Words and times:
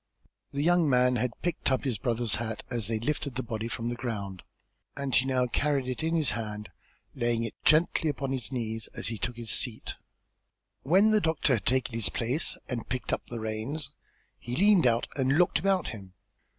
The 0.49 0.63
young 0.63 0.89
man 0.89 1.17
had 1.17 1.39
picked 1.43 1.69
up 1.71 1.83
his 1.83 1.99
brother's 1.99 2.37
hat, 2.37 2.63
as 2.71 2.87
they 2.87 2.97
lifted 2.99 3.35
the 3.35 3.43
body 3.43 3.67
from 3.67 3.89
the 3.89 3.95
ground, 3.95 4.41
and 4.97 5.13
he 5.13 5.25
now 5.27 5.45
carried 5.45 5.87
it 5.87 6.01
in 6.01 6.15
his 6.15 6.31
hand, 6.31 6.69
laying 7.13 7.43
it 7.43 7.53
gently 7.63 8.09
upon 8.09 8.31
his 8.31 8.51
knees 8.51 8.87
as 8.95 9.09
he 9.09 9.19
took 9.19 9.35
his 9.37 9.51
seat. 9.51 9.93
When 10.81 11.11
the 11.11 11.21
doctor 11.21 11.53
had 11.53 11.67
taken 11.67 11.93
his 11.93 12.09
place 12.09 12.57
and 12.67 12.89
picked 12.89 13.13
up 13.13 13.21
the 13.29 13.39
reins 13.39 13.91
he 14.39 14.55
leaned 14.55 14.87
out 14.87 15.07
and 15.15 15.37
looked 15.37 15.59
about 15.59 15.89
him. 15.89 16.13